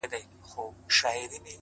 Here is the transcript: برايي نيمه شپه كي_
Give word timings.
برايي 0.07 0.23
نيمه 0.29 0.47
شپه 0.95 1.27
كي_ 1.31 1.37